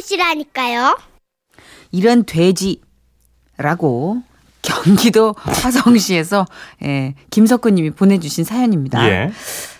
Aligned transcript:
찾아보시라니까요. 0.00 0.98
이런 1.92 2.24
돼지라고 2.24 4.22
경기도 4.62 5.34
화성시에서 5.38 6.44
예, 6.84 7.14
김석구님이 7.30 7.90
보내주신 7.90 8.44
사연입니다. 8.44 9.08
예. 9.08 9.30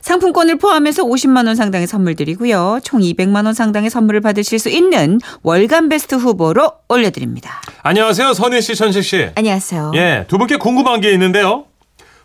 상품권을 0.01 0.59
포함해서 0.59 1.03
50만 1.03 1.47
원 1.47 1.57
상당의 1.57 1.87
선물 1.89 2.15
드리고요. 2.15 2.79
총 2.85 3.01
200만 3.01 3.45
원 3.45 3.55
상당의 3.55 3.91
선물을 3.91 4.21
받으실 4.21 4.59
수 4.59 4.69
있는 4.69 5.19
월간 5.43 5.89
베스트 5.89 6.15
후보로 6.15 6.73
올려드립니다. 6.89 7.61
안녕하세요. 7.83 8.33
선희 8.35 8.63
씨, 8.63 8.77
천식 8.77 9.03
씨. 9.05 9.31
안녕하세요. 9.35 9.93
예, 9.97 10.25
두 10.29 10.39
분께 10.39 10.57
궁금한 10.57 11.01
게 11.01 11.13
있는데요. 11.13 11.67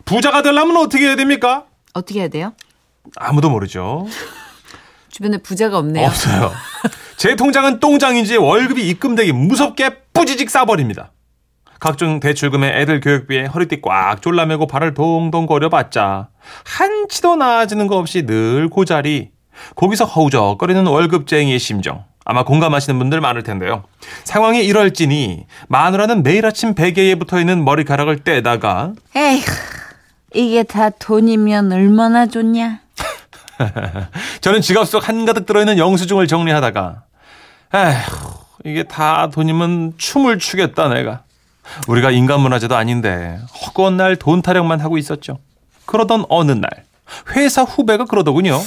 부자가 0.04 0.42
되려면 0.42 0.76
어떻게 0.76 1.06
해야 1.06 1.16
됩니까? 1.16 1.64
어떻게 1.92 2.20
해야 2.20 2.28
돼요? 2.28 2.52
아무도 3.16 3.50
모르죠. 3.50 4.06
주변에 5.10 5.38
부자가 5.38 5.78
없네요. 5.78 6.06
없어요. 6.06 6.52
제 7.22 7.36
통장은 7.36 7.78
똥장인지 7.78 8.36
월급이 8.36 8.88
입금되기 8.88 9.30
무섭게 9.30 9.90
뿌지직 10.12 10.50
싸버립니다. 10.50 11.12
각종 11.78 12.18
대출금에 12.18 12.80
애들 12.80 13.00
교육비에 13.00 13.44
허리띠 13.44 13.80
꽉 13.80 14.20
졸라매고 14.20 14.66
발을 14.66 14.92
동동 14.92 15.46
거려봤자 15.46 16.30
한치도 16.64 17.36
나아지는 17.36 17.86
거 17.86 17.98
없이 17.98 18.26
늘 18.26 18.68
고자리. 18.68 19.30
거기서 19.76 20.04
허우적거리는 20.04 20.84
월급쟁이의 20.84 21.60
심정. 21.60 22.02
아마 22.24 22.42
공감하시는 22.42 22.98
분들 22.98 23.20
많을 23.20 23.44
텐데요. 23.44 23.84
상황이 24.24 24.66
이럴지니 24.66 25.46
마누라는 25.68 26.24
매일 26.24 26.44
아침 26.44 26.74
베개에 26.74 27.14
붙어있는 27.14 27.64
머리카락을 27.64 28.24
떼다가 28.24 28.94
에휴, 29.14 29.42
이게 30.34 30.64
다 30.64 30.90
돈이면 30.90 31.70
얼마나 31.70 32.26
좋냐? 32.26 32.80
저는 34.40 34.60
지갑 34.60 34.88
속 34.88 35.08
한가득 35.08 35.46
들어있는 35.46 35.78
영수증을 35.78 36.26
정리하다가 36.26 37.04
에휴 37.74 38.32
이게 38.64 38.82
다 38.84 39.28
돈이면 39.30 39.94
춤을 39.98 40.38
추겠다 40.38 40.88
내가. 40.88 41.22
우리가 41.88 42.10
인간문화재도 42.10 42.74
아닌데 42.76 43.38
허구한 43.64 43.96
날 43.96 44.16
돈 44.16 44.42
타령만 44.42 44.80
하고 44.80 44.98
있었죠. 44.98 45.38
그러던 45.86 46.26
어느 46.28 46.52
날 46.52 46.68
회사 47.34 47.62
후배가 47.62 48.04
그러더군요. 48.06 48.60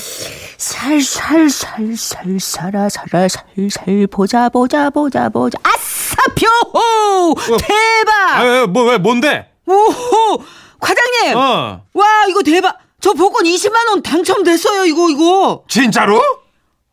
살살살살 0.58 2.39
살아 2.39 2.89
살아 2.89 3.28
살살 3.28 4.08
보자 4.12 4.50
보자 4.50 4.89
보자 4.89 5.30
보자. 5.30 5.58
아싸 5.64 6.16
표호! 6.34 7.36
대박! 7.59 8.38
아뭐 8.40 8.84
왜 8.90 8.97
뭔데? 8.97 9.52
오호 9.67 10.44
과장님! 10.80 11.36
어. 11.38 11.81
와 11.94 12.06
이거 12.30 12.42
대박! 12.44 12.78
저 13.02 13.14
복권 13.14 13.44
20만 13.45 13.90
원 13.90 14.02
당첨됐어요 14.02 14.86
이거 14.86 15.09
이거. 15.09 15.64
진짜로? 15.67 16.19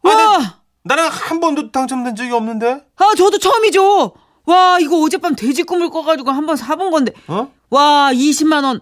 와 0.03 0.62
나는 0.85 1.09
한 1.09 1.41
번도 1.41 1.71
당첨된 1.71 2.17
적이 2.17 2.33
없는데 2.33 2.85
아, 2.97 3.15
저도 3.17 3.39
처음이죠. 3.39 4.13
와, 4.45 4.79
이거 4.81 5.01
어젯밤 5.01 5.37
돼지 5.37 5.63
꿈을 5.63 5.89
꿔가지고 5.91 6.31
한 6.33 6.47
번 6.47 6.57
사본 6.57 6.91
건데. 6.91 7.13
어 7.29 7.49
와, 7.71 8.11
20만 8.13 8.65
원. 8.65 8.81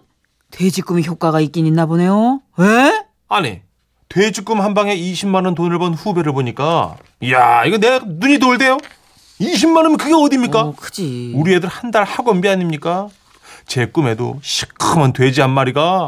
돼지 0.49 0.81
꿈이 0.81 1.05
효과가 1.05 1.39
있긴 1.41 1.65
있나 1.67 1.85
보네요. 1.85 2.41
에? 2.59 3.05
아니 3.29 3.61
돼지 4.09 4.41
꿈 4.43 4.59
한 4.59 4.73
방에 4.73 4.95
20만 4.97 5.45
원 5.45 5.55
돈을 5.55 5.77
번 5.79 5.93
후배를 5.93 6.33
보니까 6.33 6.97
이야 7.21 7.63
이거 7.63 7.77
내가 7.77 8.03
눈이 8.05 8.39
돌대요 8.39 8.77
20만 9.39 9.77
원이면 9.77 9.97
그게 9.97 10.13
어딥니까 10.13 10.59
어, 10.61 10.75
크지. 10.75 11.31
우리 11.35 11.53
애들 11.55 11.69
한 11.69 11.91
달 11.91 12.03
학원비 12.03 12.49
아닙니까? 12.49 13.07
제 13.65 13.85
꿈에도 13.85 14.39
시커먼 14.41 15.13
돼지 15.13 15.39
한 15.39 15.51
마리가 15.51 16.07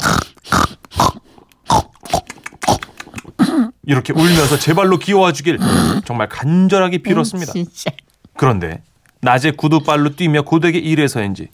이렇게 3.86 4.14
울면서 4.14 4.58
제 4.59 4.73
발로 4.73 4.98
기어와 4.98 5.34
주길 5.34 5.59
정말 6.06 6.30
간절하게 6.30 7.00
빌었습니다. 7.00 7.52
진짜. 7.53 7.92
그런데 8.38 8.81
낮에 9.22 9.52
구두발로 9.52 10.16
뛰며 10.16 10.44
고되게 10.44 10.80
일해서인지 10.80 11.49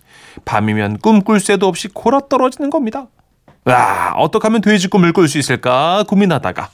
밤이면 0.46 1.00
꿈꿀 1.00 1.40
새도 1.40 1.68
없이 1.68 1.88
골아 1.88 2.22
떨어지는 2.30 2.70
겁니다. 2.70 3.08
와, 3.66 4.14
어떻게 4.16 4.48
하면 4.48 4.62
돼지 4.62 4.88
꿈을 4.88 5.12
꿀 5.14 5.28
수 5.28 5.38
있을까 5.38 6.04
고민하다가 6.08 6.70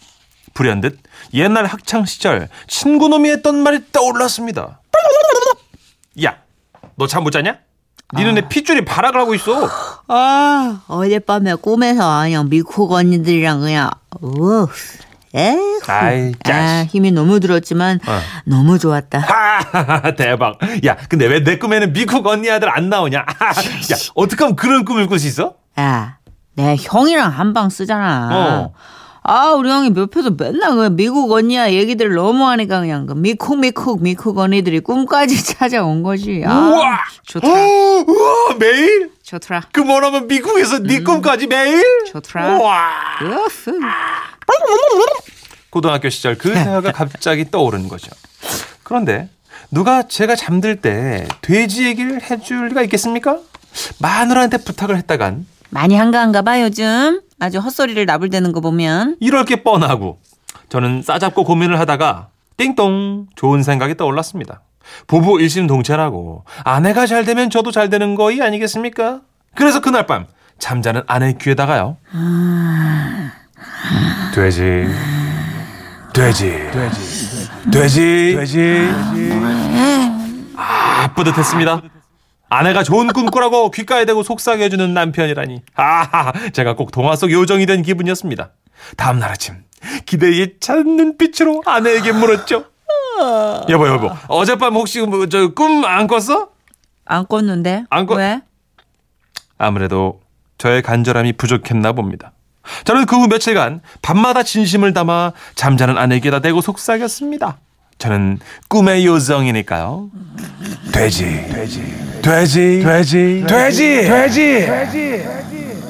불현듯 0.54 1.00
옛날 1.34 1.66
학창 1.66 2.06
시절 2.06 2.48
친구놈이 2.68 3.30
했던 3.30 3.58
말이 3.64 3.80
떠올랐습니다. 3.92 4.80
야, 6.24 6.38
너 6.96 7.08
잠 7.08 7.24
못 7.24 7.32
자냐? 7.32 7.58
네 8.14 8.24
눈에 8.24 8.48
핏줄이 8.48 8.86
발악을 8.86 9.20
하고 9.20 9.34
있어. 9.36 9.70
아, 10.08 10.84
어젯밤에 10.88 11.56
꿈에서 11.56 12.22
그냥 12.22 12.48
미쿡 12.50 12.92
언니들이랑 12.92 13.60
그냥, 13.62 13.90
우 14.22 14.68
에휴. 15.36 15.82
아이, 15.88 16.32
아. 16.46 16.86
힘이 16.90 17.12
너무 17.12 17.40
들었지만, 17.40 18.00
어. 18.08 18.20
너무 18.46 18.80
좋았다. 18.80 19.20
하하하, 19.20 20.12
대박. 20.16 20.58
야, 20.86 20.96
근데 21.10 21.28
왜 21.28 21.44
내 21.44 21.58
꿈에는 21.58 21.94
미국 21.94 22.26
언니 22.28 22.50
아들 22.50 22.70
안 22.76 22.90
나오냐? 22.90 23.20
야, 23.20 23.96
어떻게 24.16 24.44
하면 24.44 24.56
그런 24.56 24.86
꿈을 24.86 25.08
꿀 25.08 25.20
수 25.20 25.28
있어? 25.28 25.56
야, 25.80 26.18
내 26.56 26.76
형이랑 26.80 27.30
한 27.32 27.54
방 27.54 27.70
쓰잖아. 27.70 28.30
어. 28.32 28.74
아, 29.28 29.54
우리 29.54 29.70
형이 29.70 29.92
옆에서 29.98 30.30
맨날 30.38 30.76
그 30.76 30.90
미국 30.92 31.32
언니야 31.32 31.72
얘기들 31.72 32.14
너무 32.14 32.48
하니까 32.48 32.80
그냥 32.80 33.08
그 33.08 33.14
미쿡 33.14 33.58
미쿡 33.60 34.00
미쿡 34.04 34.38
언니들이 34.38 34.82
꿈까지 34.82 35.44
찾아온 35.58 36.04
거지. 36.04 36.44
아, 36.46 36.54
우와! 36.54 37.00
좋더라. 37.26 37.54
우와, 38.08 38.56
매일? 38.60 39.10
좋더라. 39.24 39.64
그 39.72 39.80
뭐라면 39.82 40.28
미국에서 40.28 40.78
네 40.80 41.02
꿈까지 41.02 41.48
매일? 41.48 41.84
좋더라. 42.12 42.58
우와. 42.60 42.90
으흐. 43.24 43.80
고등학교 45.70 46.10
시절 46.10 46.38
그 46.38 46.54
대화가 46.54 46.92
갑자기 46.92 47.50
떠오르는 47.52 47.88
거죠. 47.90 48.10
그런데 48.84 49.30
누가 49.72 50.04
제가 50.04 50.36
잠들 50.36 50.78
때 50.78 51.28
돼지 51.42 51.86
얘기를 51.86 52.22
해줄 52.22 52.68
리가 52.70 52.82
있겠습니까? 52.84 53.40
마누라한테 54.00 54.58
부탁을 54.58 54.98
했다간 54.98 55.46
많이 55.70 55.96
한가한가 55.96 56.44
봐 56.44 56.62
요즘. 56.62 57.22
아주 57.40 57.60
헛소리를 57.60 58.06
나불대는 58.06 58.54
거 58.54 58.62
보면. 58.62 59.18
이럴 59.20 59.44
게 59.44 59.62
뻔하고 59.64 60.18
저는 60.70 61.02
싸잡고 61.02 61.44
고민을 61.44 61.80
하다가 61.80 62.30
띵동 62.58 63.28
좋은 63.36 63.62
생각이 63.64 63.96
떠올랐습니다. 63.98 64.62
부부 65.08 65.42
일심동체라고 65.42 66.46
아내가 66.64 67.06
잘 67.08 67.26
되면 67.26 67.50
저도 67.50 67.72
잘 67.72 67.90
되는 67.90 68.16
거이 68.16 68.42
아니겠습니까? 68.42 69.22
그래서 69.56 69.82
그날 69.82 70.06
밤 70.06 70.28
잠자는 70.60 71.02
아내 71.08 71.34
귀에다가요. 71.34 71.98
돼지, 74.34 74.86
돼지, 76.14 76.50
돼지, 76.72 77.50
돼지, 77.72 78.36
돼지. 78.38 78.90
아 80.58 81.14
뿌듯했습니다. 81.16 81.82
아내가 82.50 82.84
좋은 82.84 83.08
꿈 83.12 83.26
꾸라고 83.26 83.72
귓가에 83.72 84.06
대고 84.06 84.24
속삭여 84.24 84.70
주는 84.70 84.94
남편이라니. 84.94 85.62
아, 85.76 86.32
제가 86.52 86.76
꼭 86.76 86.92
동화 86.92 87.16
속 87.16 87.32
요정이 87.32 87.66
된 87.66 87.82
기분이었습니다. 87.82 88.52
다음 88.98 89.20
날 89.20 89.32
아침 89.32 89.56
기대에 90.06 90.54
찬 90.60 90.96
눈빛으로 90.96 91.64
아내에게 91.66 92.12
물었죠. 92.12 92.66
여보 93.70 93.88
여보 93.88 94.12
어젯밤 94.28 94.74
혹시 94.76 95.02
뭐, 95.02 95.28
저꿈 95.28 95.86
안 95.86 96.08
꿨어? 96.08 96.50
안 97.06 97.26
꿨는데. 97.28 97.86
안 97.90 98.06
꿨- 98.06 98.18
왜? 98.18 98.42
아무래도 99.58 100.22
저의 100.58 100.82
간절함이 100.82 101.34
부족했나 101.34 101.94
봅니다. 101.94 102.32
저는 102.84 103.06
그 103.06 103.16
후 103.16 103.28
며칠간 103.28 103.82
밤마다 104.02 104.44
진심을 104.44 104.94
담아 104.94 105.32
잠자는 105.56 105.98
아내에게다 105.98 106.40
대고 106.40 106.62
속삭였습니다. 106.62 107.58
저는 107.98 108.40
꿈의 108.68 109.06
요정이니까요. 109.06 110.10
돼지, 110.92 111.24
돼지, 111.50 111.82
돼지, 112.22 112.82
돼지, 112.84 113.44
돼지, 113.48 114.66
돼지. 114.66 115.26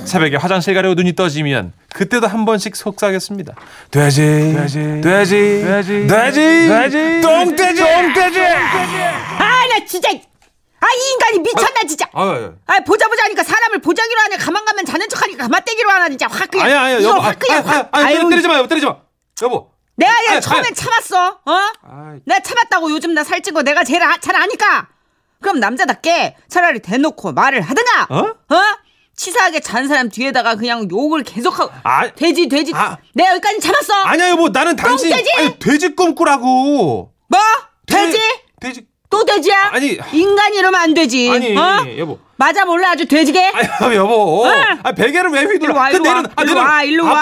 새벽에 0.05 0.35
화장실 0.35 0.75
가려고 0.75 0.93
눈이 0.93 1.15
떠지면 1.15 1.73
그때도 1.91 2.27
한 2.27 2.45
번씩 2.45 2.75
속삭였습니다. 2.75 3.55
돼지, 3.89 4.21
돼지, 4.55 5.01
돼지, 5.01 5.63
돼지, 6.07 6.07
돼지, 6.07 7.21
똥돼지, 7.21 7.81
똥돼지. 7.81 8.39
아, 8.39 9.67
나 9.67 9.85
진짜. 9.87 10.09
아, 10.79 10.85
이 10.93 11.11
인간이 11.13 11.39
미쳤나, 11.39 11.81
진짜. 11.87 12.05
아유, 12.13 12.53
아, 12.67 12.79
보자 12.81 13.07
보자 13.07 13.23
하니까 13.23 13.43
사람을 13.43 13.79
보자기로 13.79 14.19
하냐, 14.21 14.37
가만 14.37 14.63
가면 14.65 14.85
자는 14.85 15.07
척 15.09 15.21
하니까 15.23 15.43
가만 15.45 15.63
떼기로 15.65 15.89
하나, 15.89 16.09
진짜. 16.09 16.27
확 16.27 16.49
그냥. 16.51 16.65
아니야, 16.67 16.81
아니야, 16.81 16.97
이거 16.99 17.09
여보, 17.09 17.21
확 17.21 17.39
그냥. 17.39 17.67
확. 17.67 17.89
아니, 17.91 18.05
아니, 18.05 18.17
아유, 18.17 18.29
때리지 18.29 18.47
마, 18.47 18.57
여보, 18.57 18.67
때리지 18.67 18.85
마, 18.85 18.97
여보. 19.41 19.71
내가 19.97 20.39
처음엔 20.41 20.65
아니. 20.65 20.75
참았어. 20.75 21.39
어? 21.45 22.19
내가 22.25 22.39
참았다고 22.41 22.91
요즘 22.91 23.13
나 23.13 23.23
살찐 23.23 23.53
거 23.53 23.61
내가 23.61 23.83
제일 23.85 24.03
아- 24.03 24.17
잘 24.19 24.35
아니까. 24.35 24.89
그럼 25.41 25.59
남자답게 25.61 26.35
차라리 26.49 26.79
대놓고 26.81 27.31
말을 27.31 27.61
하든가. 27.61 28.07
어? 28.09 28.17
어? 28.55 28.61
치사하게 29.15 29.61
잔 29.61 29.87
사람 29.87 30.09
뒤에다가 30.09 30.55
그냥 30.55 30.89
욕을 30.91 31.23
계속하고. 31.23 31.71
아, 31.83 32.11
돼지 32.11 32.49
돼지. 32.49 32.73
아. 32.75 32.97
내가 33.13 33.31
여기까지 33.35 33.61
참았어. 33.61 33.93
아니야, 34.03 34.29
여보, 34.31 34.49
나는 34.49 34.75
당신 34.75 35.09
똥돼지? 35.09 35.31
아니 35.37 35.59
돼지 35.59 35.95
꿈꾸라고. 35.95 37.13
뭐? 37.29 37.39
돼지? 37.87 38.19
돼지. 38.59 38.87
또 39.15 39.23
돼지야? 39.23 39.69
아니. 39.71 39.97
인간이 40.11 40.57
이러면 40.57 40.81
안 40.81 40.93
되지. 40.93 41.29
아니, 41.31 41.57
어? 41.57 41.85
여보. 41.97 42.19
맞아 42.35 42.65
몰라 42.65 42.89
아주 42.91 43.05
돼지게. 43.05 43.53
아니, 43.79 43.95
여보. 43.95 44.45
아, 44.83 44.91
베개를 44.91 45.31
왜 45.31 45.43
휘둘러? 45.43 45.71
일로 45.71 45.75
와, 45.75 45.89
일로 45.89 46.03
그 46.03 46.09
와. 46.09 46.23
아, 46.35 46.43
일로. 46.43 46.59
와, 46.59 46.83
일로 46.83 47.05
와. 47.05 47.13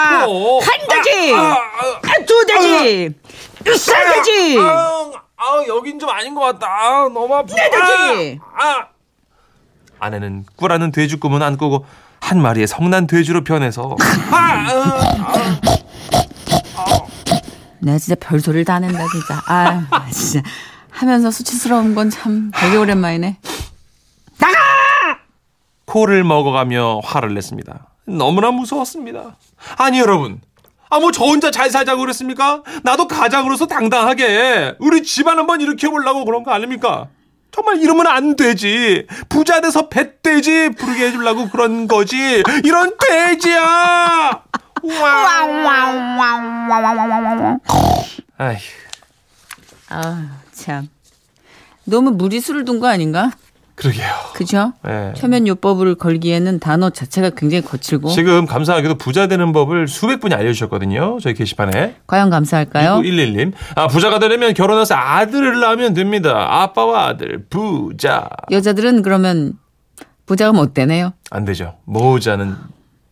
한 0.60 1.02
돼지. 1.04 1.32
아, 1.34 1.38
아, 1.38 2.00
아, 2.02 2.24
두 2.26 2.46
돼지. 2.46 3.14
세 3.78 3.92
돼지. 4.12 4.58
아, 4.58 4.62
아, 4.62 5.12
아 5.36 5.64
여긴 5.68 5.98
좀 6.00 6.08
아닌 6.10 6.34
것 6.34 6.40
같다. 6.40 6.66
아, 6.66 7.08
너무 7.12 7.32
아프다. 7.34 7.56
돼지! 7.70 8.40
아, 8.56 8.66
아. 8.66 8.88
아내는 10.00 10.44
꾸라는 10.56 10.90
돼지 10.90 11.16
꿈은 11.16 11.42
안 11.42 11.56
꾸고 11.56 11.86
한 12.20 12.42
마리의 12.42 12.66
성난 12.66 13.06
돼지로 13.06 13.44
변해서 13.44 13.96
아, 14.30 14.36
아, 14.36 15.60
아. 16.76 17.04
내가 17.80 17.98
진짜 17.98 18.16
별소리를 18.18 18.64
다 18.64 18.78
낸다 18.80 18.98
진짜. 19.08 19.42
아 19.46 20.08
진짜 20.10 20.42
하면서 20.94 21.30
수치스러운 21.30 21.94
건 21.94 22.10
참 22.10 22.50
되게 22.54 22.76
오랜만이네. 22.76 23.38
코를 25.86 26.24
먹어가며 26.24 27.00
화를 27.04 27.34
냈습니다. 27.34 27.86
너무나 28.06 28.50
무서웠습니다. 28.50 29.36
아니 29.76 29.98
여러분. 30.00 30.40
아 30.90 30.98
뭐 30.98 31.10
저 31.12 31.24
혼자 31.24 31.50
잘 31.50 31.70
살자고 31.70 32.00
그랬습니까? 32.00 32.62
나도 32.84 33.08
가장으로서 33.08 33.66
당당하게 33.66 34.74
우리 34.78 35.02
집안 35.02 35.38
한번 35.38 35.60
일으켜 35.60 35.90
보려고 35.90 36.24
그런 36.24 36.42
거 36.44 36.52
아닙니까? 36.52 37.08
정말 37.50 37.78
이러면 37.82 38.06
안 38.06 38.36
되지. 38.36 39.06
부자 39.28 39.60
돼서 39.60 39.88
뱃돼지 39.88 40.70
부르게 40.70 41.08
해주려고 41.08 41.48
그런 41.50 41.86
거지. 41.88 42.42
이런 42.64 42.94
돼지야. 42.98 44.42
아휴. 48.38 48.56
아 50.64 50.80
참. 50.80 50.88
너무 51.84 52.10
무리수를 52.12 52.64
둔 52.64 52.80
거 52.80 52.88
아닌가? 52.88 53.30
그러게요. 53.74 54.06
그죠? 54.34 54.72
예. 54.88 55.12
최면 55.16 55.48
요법을 55.48 55.96
걸기에는 55.96 56.60
단어 56.60 56.90
자체가 56.90 57.30
굉장히 57.30 57.62
거칠고 57.64 58.10
지금 58.10 58.46
감사하게도 58.46 58.94
부자 58.98 59.26
되는 59.26 59.52
법을 59.52 59.88
수백 59.88 60.20
분이 60.20 60.32
알려주셨거든요. 60.32 61.18
저희 61.20 61.34
게시판에. 61.34 61.96
과연 62.06 62.30
감사할까요? 62.30 63.00
2911님. 63.02 63.52
아, 63.74 63.88
부자가 63.88 64.20
되려면 64.20 64.54
결혼해서 64.54 64.94
아들을 64.94 65.58
낳으면 65.60 65.92
됩니다. 65.92 66.46
아빠와 66.62 67.08
아들, 67.08 67.44
부자. 67.50 68.28
여자들은 68.52 69.02
그러면 69.02 69.54
부자가 70.24 70.52
못 70.52 70.72
되네요. 70.72 71.12
안 71.30 71.44
되죠. 71.44 71.74
모자는. 71.84 72.54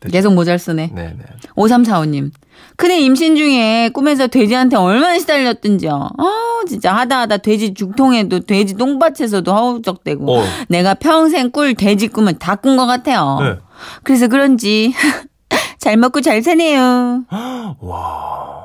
되죠. 0.03 0.13
계속 0.13 0.35
모자를 0.35 0.59
쓰네. 0.59 0.91
네네. 0.95 1.17
5345님. 1.57 2.31
큰애 2.77 2.99
임신 3.01 3.37
중에 3.37 3.91
꿈에서 3.91 4.27
돼지한테 4.27 4.77
얼마나 4.77 5.19
시달렸든지요. 5.19 6.11
아 6.19 6.63
진짜 6.69 6.95
하다 6.95 7.21
하다 7.21 7.37
돼지 7.39 7.75
죽통에도 7.75 8.41
돼지 8.41 8.75
똥밭에서도 8.75 9.53
허우적대고 9.53 10.39
어. 10.39 10.45
내가 10.69 10.95
평생 10.95 11.51
꿀 11.51 11.75
돼지 11.75 12.09
꿈을 12.09 12.35
다꾼 12.39 12.77
것 12.77 12.87
같아요. 12.87 13.39
네. 13.41 13.57
그래서 14.03 14.29
그런지 14.29 14.93
잘 15.79 15.97
먹고 15.97 16.21
잘 16.21 16.43
사네요. 16.43 17.25
와. 17.81 18.65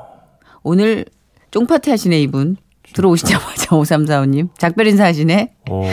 오늘 0.62 1.04
쫑파티 1.50 1.90
하시네 1.90 2.20
이분. 2.20 2.56
들어오시자마자 2.94 3.66
5345님. 3.76 4.48
작별 4.58 4.86
인사 4.86 5.04
하시네. 5.04 5.52
오. 5.70 5.84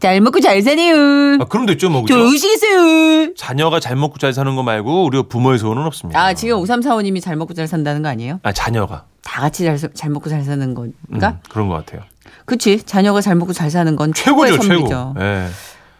잘 0.00 0.20
먹고 0.20 0.40
잘 0.40 0.60
사네요. 0.62 0.94
아, 1.40 1.44
그럼 1.48 1.66
됐죠, 1.66 1.90
뭐. 1.90 2.04
저? 2.08 2.16
의식있어요. 2.16 3.34
자녀가 3.34 3.80
잘 3.80 3.96
먹고 3.96 4.18
잘 4.18 4.32
사는 4.32 4.54
거 4.56 4.62
말고 4.62 5.04
우리가 5.06 5.24
부모의 5.28 5.58
소원은 5.58 5.84
없습니다. 5.84 6.20
아 6.20 6.34
지금 6.34 6.56
5345님이 6.62 7.22
잘 7.22 7.36
먹고 7.36 7.54
잘 7.54 7.66
산다는 7.66 8.02
거 8.02 8.08
아니에요? 8.08 8.40
아, 8.42 8.52
자녀가. 8.52 9.04
다 9.22 9.42
같이 9.42 9.64
잘, 9.64 9.78
사- 9.78 9.88
잘 9.94 10.10
먹고 10.10 10.28
잘 10.28 10.42
사는 10.42 10.60
음, 10.68 10.74
거니까? 10.74 11.38
그런 11.50 11.68
것 11.68 11.74
같아요. 11.74 12.02
그치 12.46 12.82
자녀가 12.82 13.20
잘 13.20 13.34
먹고 13.36 13.52
잘 13.52 13.70
사는 13.70 13.94
건 13.96 14.12
최고죠, 14.12 14.58
최고. 14.58 14.62
선물이죠. 14.88 15.14
예. 15.20 15.46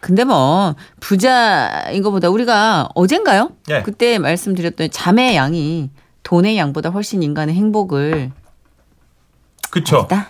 근데 0.01 0.25
뭐 0.25 0.75
부자인 0.99 2.03
것보다 2.03 2.31
우리가 2.31 2.89
어젠가요? 2.95 3.51
예. 3.71 3.83
그때 3.83 4.19
말씀드렸던 4.19 4.89
자매의 4.91 5.37
양이 5.37 5.91
돈의 6.23 6.57
양보다 6.57 6.89
훨씬 6.89 7.23
인간의 7.23 7.55
행복을 7.55 8.31
그쵸. 9.71 10.07
다 10.09 10.29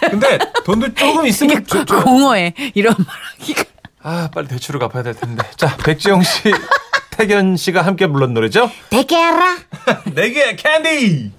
근데 0.00 0.38
돈도 0.64 0.94
조금 0.94 1.26
있으면 1.26 1.64
좋죠. 1.66 2.00
공허해 2.02 2.54
이런 2.74 2.94
말하기가 2.98 3.64
아, 4.02 4.28
빨리 4.32 4.46
대출을 4.46 4.78
갚아야 4.78 5.02
될 5.02 5.14
텐데. 5.14 5.42
자, 5.56 5.76
백지영 5.78 6.22
씨, 6.22 6.52
태견 7.10 7.56
씨가 7.56 7.82
함께 7.82 8.06
불렀 8.06 8.30
노래죠? 8.30 8.70
대게라 8.90 9.56
내게 10.14 10.54
캔디! 10.56 11.32